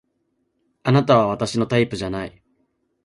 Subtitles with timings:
[0.81, 2.41] あなたは私のタイプじゃない